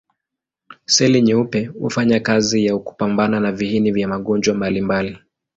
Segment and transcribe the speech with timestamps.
[0.85, 5.17] Seli nyeupe hufanya kazi ya kupambana na viini vya magonjwa mbalimbali.